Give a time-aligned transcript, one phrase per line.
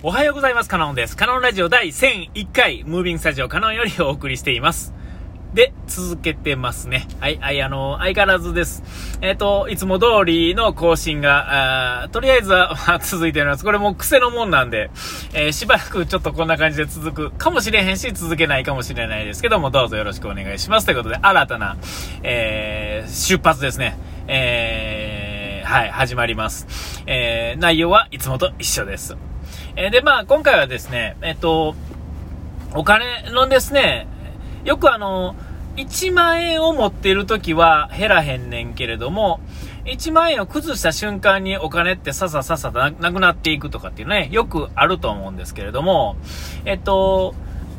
[0.00, 0.68] おはようございます。
[0.68, 1.16] カノンです。
[1.16, 4.94] カノンラジオ第1001回、ムービングスタジオカノンよりお送りしています。
[5.54, 7.08] で、続けてますね。
[7.18, 8.84] はい、はい、あの、相変わらずです。
[9.22, 13.64] えっ、と、いつも通りの更新が、あとりあえずは、ま あ続いております。
[13.64, 14.88] これもう癖のもんなんで、
[15.34, 20.86] えーしばらくちょっとこんな感じで続くかもしれへんし、続けないかもしれないですけども、どうぞよろしくお願いします。
[20.86, 21.76] ということで、新たな、
[22.22, 23.98] えー出発ですね。
[24.28, 27.02] えーはい、始まります。
[27.06, 29.16] えー内容はいつもと一緒です。
[29.80, 31.76] えで、まあ、今回はですね、えっと、
[32.74, 34.08] お金のですね、
[34.64, 35.36] よくあの、
[35.76, 39.38] 1万円を持っているときは減らへんねんけれども、
[39.84, 46.16] 1万円を崩した瞬間にお金ってささささななくなっていくとかっていうね、よくあると思うんですけれども、
[46.64, 47.36] えっと、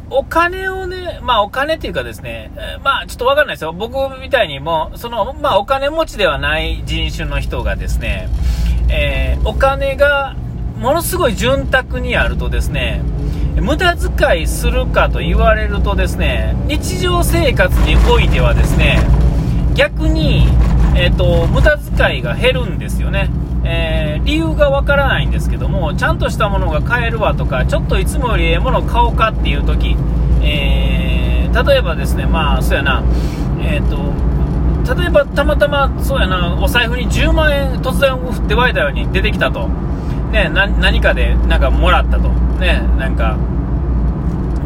[0.10, 3.74] お金をね、まあお金っていうかですね、まあちょっとわかんないですよ。
[3.74, 8.30] 僕みたいにも、その、まあお金持ちではない人種の人がですね、
[8.90, 10.38] えーお金が
[10.80, 13.02] ものすごい潤沢にあるとですね、
[13.62, 19.00] 無駄遣いするかと言われるとですね、日常生活においてはですね、
[19.76, 20.48] 逆に、
[20.96, 23.30] えっ、と、無駄遣いが減るんですよね。
[23.66, 29.98] えー理由がわからないんですけども、ちゃんとしたものが買えるわとか、ちょっといつもよりええものを買おうかっていう時、
[30.42, 33.04] えー例えばですね、まあ、そうやな、
[33.60, 33.98] えっ、と、
[34.96, 39.68] 例えばたまたま、そうやな、お財布に10万円突然降って湧いたように出てきたと。
[40.32, 42.30] ね、何かでなんかもらったと。
[42.60, 43.38] ね、なんか、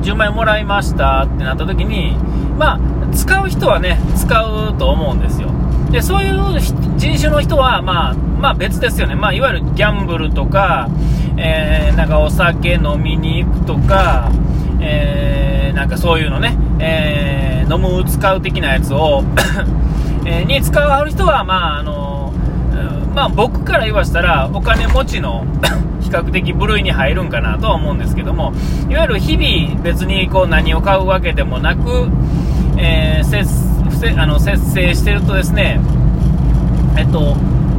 [0.01, 2.17] 10万円もらいましたってなった時に、
[2.57, 2.79] まあ、
[3.13, 5.49] 使う人はね、使うと思うんですよ。
[5.91, 6.59] で、そういう
[6.97, 9.15] 人種の人は、まあ、まあ別ですよね。
[9.15, 10.89] まあ、いわゆるギャンブルとか、
[11.37, 14.31] えー、なんかお酒飲みに行くとか、
[14.81, 19.23] えー、なんかそういうのね、えー、飲む、使う的なやつを、
[20.25, 22.33] えーに使う人は、まあ、あの
[23.13, 25.45] まあ僕から言わしたら、お金持ちの
[26.01, 28.53] 比較的部類に入るんかなとは思うんですけども、
[28.89, 32.09] いわゆる日々別にこう何を買うわけでもなく、
[32.77, 33.73] えー節
[34.17, 35.79] あの節制してるとですね、
[36.97, 37.35] えっと、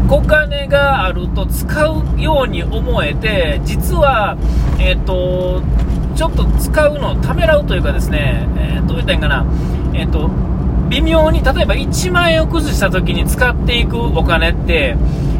[0.09, 4.37] お金があると使うように思えて、実は、
[4.79, 5.63] えっと、
[6.15, 9.47] ちょっと使うのをためらうというかですね、えーどう言ったらいいんかな、
[9.95, 10.31] えっと、
[10.89, 14.97] 微妙に、例えば1万円を崩した時に使っていくお金って、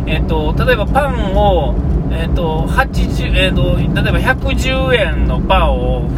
[0.07, 1.75] えっと、例えばパンを、
[2.11, 6.09] えっと、80、えっと、例えば110円のパンを、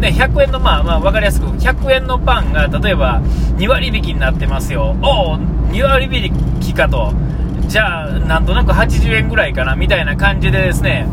[0.00, 3.20] ね、100円の、まあまあ、わかりやすく、100円のパンが、例えば、
[3.56, 4.96] 2割引きになってますよ。
[5.02, 5.38] おお、
[5.70, 7.12] 2割引きかと。
[7.68, 11.06] じゃあ、なんとなく80円ぐらいかな、みたいな感じでですね、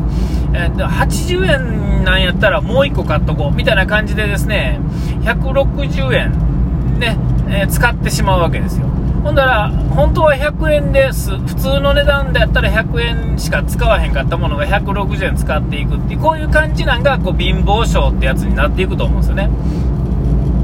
[0.53, 4.79] えーと80円なんやったらもう1個買っとこう、みたいな感じでですね、
[5.21, 7.17] 160円、ね、
[7.49, 8.87] えー使ってしまうわけですよ。
[9.23, 11.37] ほんだら、本当は100円です。
[11.37, 19.49] 普通の値段でやったら100円しか使わへんかったものが160円使っていくっていう、こういう感じなんが、こう、貧乏症ってやつになっていくと思うんですよね。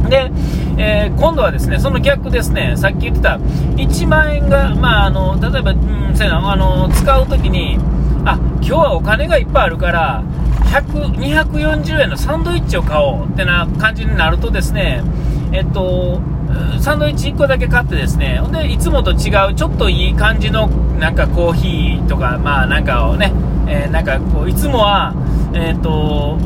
[0.09, 0.31] で、
[0.77, 7.77] えー今度はですね、その逆ですね、さっき言ってた1万円が、まあ、あの、例えば、うん、そうやな、あの、使うときに、
[8.25, 10.23] あ、今日はお金がいっぱいあるから、
[10.65, 15.03] 100、240円のサンドイッチを買おうってな感じになるとですね、
[15.51, 16.21] えっと、
[16.79, 20.67] サンドイッチ1個だけ買ってですね、ほんで、いつもと違う、ちょっといい感じの、
[20.99, 23.33] なんかコーヒーとか、まあなんかをね、
[23.67, 25.13] えーなんかこう、いつもは、
[25.53, 26.37] えっ、と、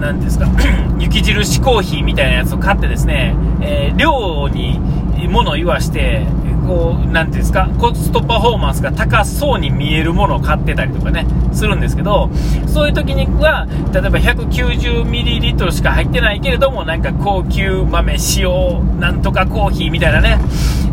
[0.00, 0.46] なんですか、
[0.98, 4.80] 雪印コーヒーみたいなやつを買ってですね、えー量に
[5.28, 6.26] 物を言わして、
[6.70, 12.30] こう、なんていうんですか、コストパフォーマンスが高そうに見えるものを買ってたりとかね、するんですけど、
[12.68, 20.38] そういう時には、例えば 190ml しか入ってないけれども、なんか高級豆塩なんとかコーヒーみたいなね、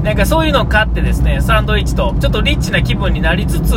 [0.03, 3.75] なんかそういうのを買ってですね、サンドイッチと、ちょっとリッチな気分になりつつ、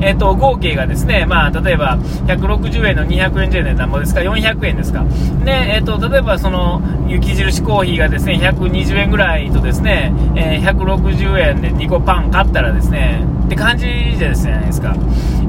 [0.00, 5.04] えっ、と、合計がですね、まあ、例えば、160円の240円で何ぼですか ?400 円ですか。
[5.44, 14.94] で、えっ、と、例えばその、雪印コーヒーがですね、120円ぐらいとですね、えー160円で2個パン買ったらですね、って感じじゃないですか。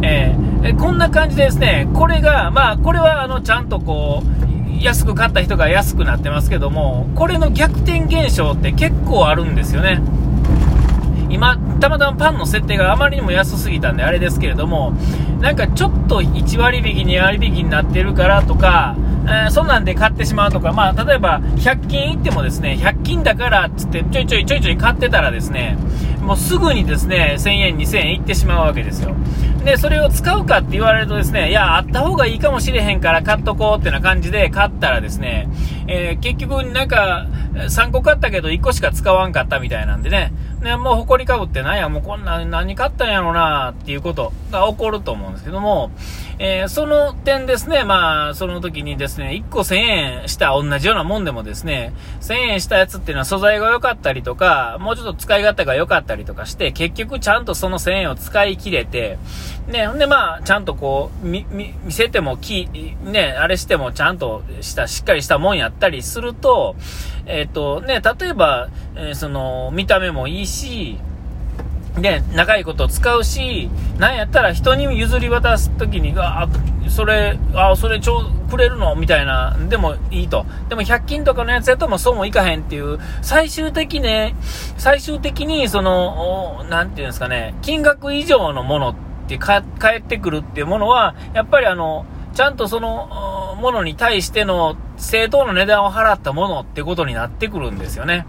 [0.01, 10.01] えーこんな感じでですね、これが、まあ、これは、あの、ちゃんとこう、安く買った人が安くなってますけども、これの逆転現象って結構あるんですよね。
[11.29, 14.93] 今、たまたまパンの設定があまりにも安すぎたんであれですけれども、
[15.39, 25.77] なんかちょっと1割引き、2割引きになってるからとか、えーそんなんで買ってしまうとか、まあ、例えば100均行ってもですね、100均だからっつってちょいちょいちょいちょい買ってたらですね、
[26.21, 29.15] もうすぐにですね、1000円、2000円行ってしまうわけですよ。
[29.65, 35.49] で、それを使うかって言われるとですね、いや、あった方がいいかもしれへんから買っとこうってな感じで買ったらですね、
[35.87, 40.31] えー結局なんか、3個買ったけど1個しか使わんかったみたいなんでね、
[40.61, 45.91] ね、もう誇りかぶってなんや、もうこんな何買ったんやろなっていうことが起こると思うんですけども、
[46.37, 59.17] えー、その点ですね、まあ、その時にですね、1個1000円した同じようなもんでもですね、1000円したやつっていうのは素材が良かったりとか、もうちょっと使い勝手が良かったりとかして、結局ちゃんとその1000円を使い切れて、
[59.67, 62.69] ね、ほんでまあ、ちゃんとこう、見、見せてもき、
[63.03, 66.75] ね、あれしてもちゃんとした、しっかりしたもんやったりすると、
[67.25, 70.48] えっ、ー、と、ね、例えば、えー、その、見た目もいいし、
[72.01, 76.47] で、長いこと使うし、なんやったら人に譲り渡すときに、あ、
[76.87, 80.45] それ、あ、それちょ、くれるのみたいな、でもいいと。
[80.69, 84.35] でも100均とかのやつやともそうもいかへんっていう、最終的ね、
[84.77, 88.95] 最終的にその、なんていうんですかね、金額以上のものっ
[89.27, 89.61] て返
[89.97, 98.25] ってくるっていうものは、やっぱりあの、ちゃんとその、ものに対しての正当な値段を払ったものってことになってくるんですよね。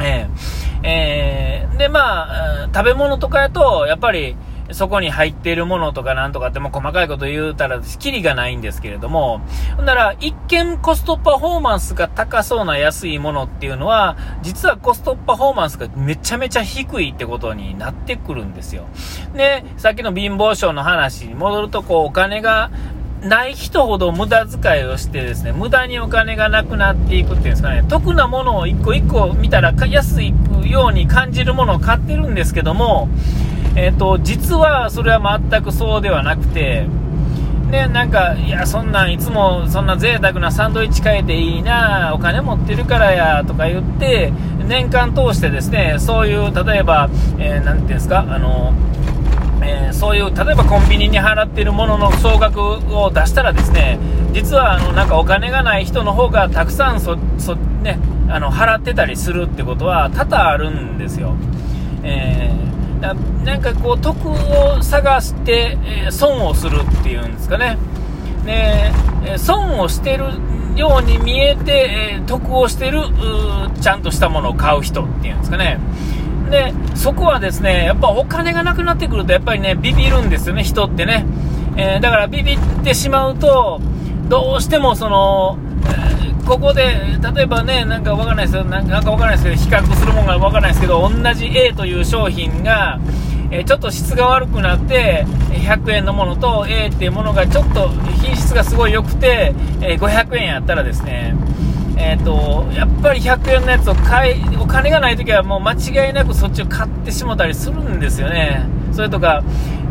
[0.00, 4.36] えー、えー、で、まあ、食べ物とかやと、やっぱり、
[4.72, 9.40] そこに入っているものとかなんとかっても細かいこと言うたら、キリがないんですけれども、
[9.80, 18.86] んなら、一見コストパフォーマンスが高そうな安いものっていうのは、実はコストパフォーマンスがめちゃめちゃ低いってことになってくるんですよ。
[19.34, 22.70] で、さっきの貧乏症の話に戻ると、こう、お金が
[23.24, 30.34] ない人ほど無駄遣いをしてですね、無駄にお金がなくなっていくっていうんですかね、得なものを一個一個見たら安い
[30.64, 33.08] ように感じるものを買ってるんですけども、
[33.76, 36.86] えっ、ー、と、実はそれは全くそうではなくて、
[37.70, 44.32] で、なんか、いや、そんなんいつもそんな贅沢なサンドイッチ買えていいな、お金持ってるからや、とか言って、
[44.68, 48.72] 年間通してですね、そういう、例えば、えー、ていうんですか、あの、
[49.64, 53.98] えー、そういう例えばコンビニに払っているものの総額を出したらですね
[54.32, 61.34] 実はあのなんかお金がない人の方がたくさんそそ、ね、あの払ってたりするってことは多々あるんですよ。
[62.02, 67.78] えー、ななんかこう得を探して、えー、損をするっていうんですかね。
[68.44, 68.92] で、
[69.26, 70.24] え損をしてる
[70.76, 73.00] ように見えて、え得をしてる
[73.80, 75.78] ちゃんとしたものを買う人っていうんですかね。
[76.50, 81.26] で、そこはですね、やっぱお金がなくなってくると、やっぱりね、ビビるんですよね、人ってね。
[81.76, 83.80] えー、だからビビってしまうと、
[84.28, 86.82] どうしてもその、えー、ここで、
[87.34, 93.00] 例えばね、なんかわかんないですよ、なんかわかんないですけど、比較するものがわかんないですけど、同じ A という商品が、
[93.50, 97.88] え、ちょっと質が悪くなって、100円のものと A っていうものがちょっと
[98.22, 101.34] 品質がすごい良くて、え500円やったらですね、
[101.96, 109.42] えーと、やっぱり100円のやつを買いお金がないときはもう間違いなくそっちを買ってしもたりするんですよね、それとか、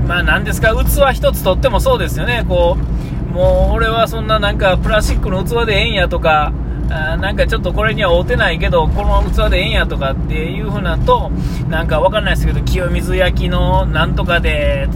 [0.08, 6.54] まあ、なんですか器一つとってもそうですよね、こうもう俺はそんななんかプラスチックの器でええんやとか、
[6.90, 11.32] あなんかちょっとこれには合うてないけど、この器でええんやとかっていう風なと、
[11.70, 14.88] なんかわかんないですけど、清水焼きのなんとかで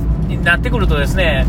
[0.44, 1.48] なってくるとですね、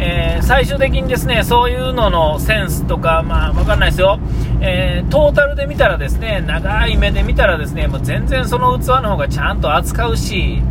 [0.00, 4.18] えー、最終的にですね、そういうののセンスとか、まあ、わかんないですよ。
[4.60, 10.62] えー、トータルで見たらですね、長い目で見たらですね、もう全然その器の方がちゃんと扱うし、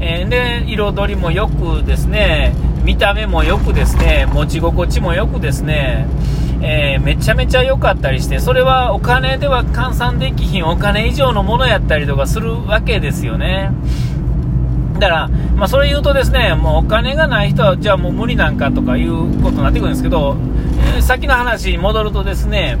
[0.00, 6.08] えー、で、彩りもよくですね、見た目もよくですね、持ち心地もよくですね、
[6.60, 13.70] えー、めちゃめちゃ良かったりして、それはお金では換算できひんお金以上のものやったりとかするわけですよね。
[15.02, 20.36] だから、まあ、それ言うとですね、もうお金がない人は、じゃあもう無理なんかとかいうことになってくるんですけど、
[20.94, 22.78] えー、先の話に戻るとですね、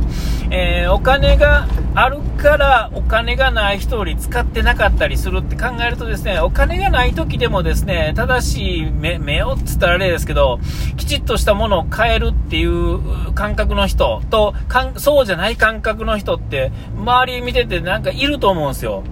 [0.52, 10.60] えー、お金があるからお金がない人より使ってなかったりするって考えるとですね、お金がない時でもですね、正しい目目をっつったらあれですけど、
[10.96, 19.02] きちっとしたものを買えるっていう感覚の人と、かんそうじゃない感覚の人って、周り見ててなんかいると思うんですよ。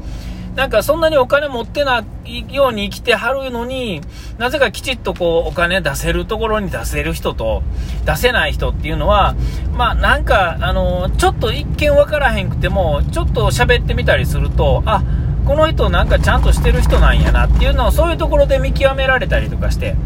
[0.54, 4.00] なんかそんなにお金持ってないように生きてはるのに、
[4.38, 7.62] なぜかきちっとこうお金出せるところに出せる人と
[8.04, 9.34] 出せない人っていうのは、
[9.76, 15.02] まあなんか、あの、ちょっと一見わからへんくても、ちょっと喋ってみたりすると、あ、
[15.46, 19.96] この人なんかちゃんとしてる人なんやなっていうのをそういうところで見極められたりとかして、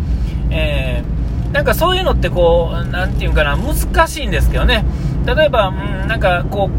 [0.51, 4.85] えー、なんかそういうのってこう、なんていうかな、難しいんですけどね。
[5.27, 6.71] 例えば、うん、なんかこ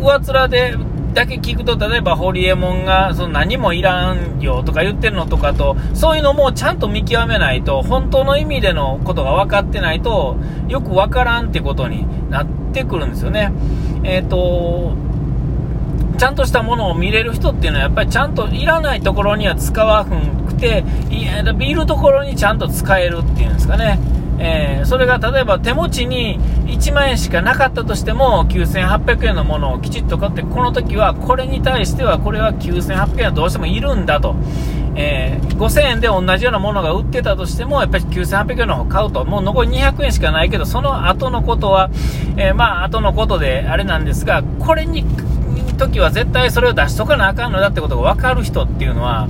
[0.00, 0.76] う、上面で
[1.14, 10.36] だけ聞くと、例えば、ホリエモンが、その何もいらんよとか言ってるのとかと、そういうのもちゃんと見極めないと、本当の意味でのことが分かってないと、
[10.68, 13.52] よく分からんってことになってくるんですよね。
[14.02, 14.94] えっ、ー、と、
[16.18, 20.16] ちゃんとしたものを見れる人っていうのは、やっぱりちゃんといらないところには使わな
[20.46, 23.98] くて、いや、いるところにちゃんと使えるっていうんですかね。
[24.38, 34.34] えー、それが例えば手持ちに1万円しかなかったとしても9800円のものをきちっと買ってこの時はこれに対してはこれは9800円はどうしてもいるんだと、
[34.96, 39.24] えー、5000円で同じようなものが売ってたとしてもやっぱり9800円の方買うと。
[39.24, 41.90] もう残り200円しかないけどその後のことは、
[42.36, 45.04] えー、まあ後のことであれなんですがこれに
[45.76, 49.28] 時は絶対それを出しとかなあかんのだってことが分かる人っていうのは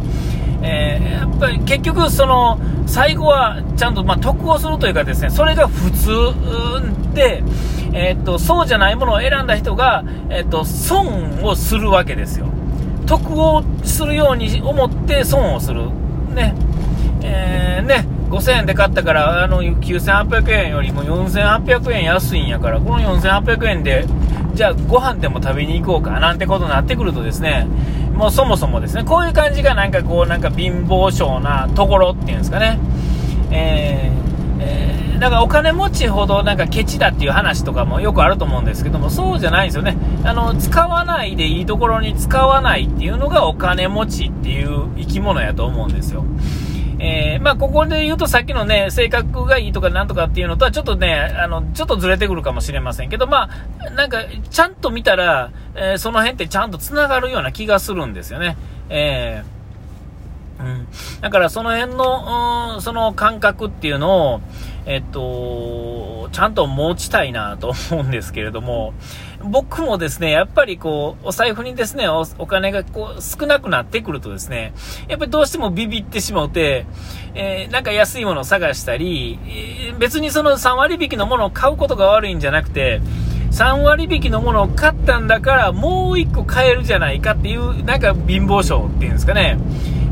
[0.67, 6.09] えー、やっぱり結局、その最後はちゃんと、まあ、得をするというかですね、それが普通
[7.15, 7.43] で、
[7.93, 12.47] えー、っと、そうじゃないものを選んだ人が、えー、っと、損をするわけですよ。
[13.07, 15.91] 得をするように思って損をする。
[16.35, 16.55] ね。
[17.23, 18.07] えー、ね。
[18.31, 24.07] 5000円で買ったから、あの、9800円よりも4800円安いんやから、この4800円で、
[24.55, 27.67] じゃあご飯でも食べに行こうかなんてことになってくるとですね、
[28.15, 32.79] もうそもそもですね、こういう感じがなんかこう、なんか貧乏性なところっていうんですかね。
[33.51, 34.11] え、
[34.61, 39.97] えー、だからお金持ちほどなんかケチだっていう話とかもよくあると思うんですけども、そうじゃないんですよね。
[40.25, 46.25] あの、使わないでいいところに使わないっていうのがお金持ちっていう生き物やと思うんですよ。
[47.07, 58.57] えー、まあ、ここで言うとさっきのね、性格がいいとかなんとかっていうのとはちょっとね、あの、ちょっとずれてくるかもしれませんけど、まあ、なんか、ちゃんと見たら、えー、その辺ってちゃんと繋がるような気がするんですよね。
[58.89, 60.87] えー、うん。
[61.21, 64.41] だからその辺の、うん、その感覚っていうのを、
[64.87, 68.93] えっと、ちゃんと持ちたいなと思うんですけれども、
[69.43, 74.75] 僕もですね、やっぱりこう、お財布にですね、お金がこう、少なくなってくるとですね、
[75.09, 76.87] やっぱりどうしてもビビってしまうて、
[77.35, 83.01] えー、なんか安いものを探したり、えー、別にその3割引きのものを買うことが悪いんじゃなくて、
[83.53, 89.59] 3割引きのものを買ったんだからもう1個買えるじゃないかっていう、なんか貧乏症っていうんですかね。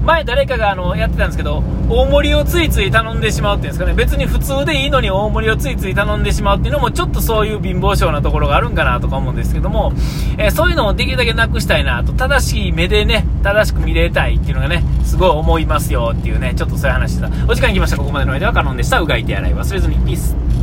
[0.04, 9.92] 前誰かがあのやってたんですけど、大盛りをついつい頼んでしまうっていうんですかね、別に普通でいいのに大盛りをついつい頼んでしまうっていうのも、ちょっとそういう貧乏症なところがあるんかなとか思うんですけども、
[10.38, 17.50] えー、そういうのをできるだけなくしたいなと、正しい目でね、正しく見れたいっていうのがね、すごい思いますよっていうね、ちょっとそういう話でした。
[17.50, 17.97] お時間来ました。
[17.97, 19.00] ここまでの間はカノンでした。
[19.00, 19.97] うがい手洗い忘れずに。
[20.04, 20.52] ピース。